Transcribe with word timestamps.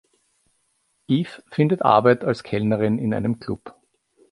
Eve 1.07 1.43
findet 1.51 1.83
Arbeit 1.83 2.23
als 2.23 2.41
Kellnerin 2.41 2.97
in 2.97 3.13
einem 3.13 3.39
Club. 3.39 3.75